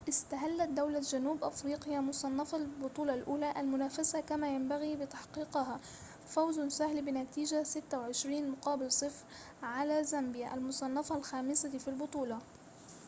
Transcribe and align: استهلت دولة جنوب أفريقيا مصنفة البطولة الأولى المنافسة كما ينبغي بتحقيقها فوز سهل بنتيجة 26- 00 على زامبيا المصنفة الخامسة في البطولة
استهلت 0.09 0.69
دولة 0.69 0.99
جنوب 0.99 1.43
أفريقيا 1.43 1.99
مصنفة 2.01 2.57
البطولة 2.57 3.13
الأولى 3.13 3.59
المنافسة 3.59 4.21
كما 4.21 4.55
ينبغي 4.55 4.95
بتحقيقها 4.95 5.79
فوز 6.25 6.59
سهل 6.59 7.01
بنتيجة 7.05 7.63
26- 7.63 8.55
00 8.89 9.11
على 9.63 10.03
زامبيا 10.03 10.53
المصنفة 10.53 11.15
الخامسة 11.17 11.77
في 11.77 11.87
البطولة 11.87 12.41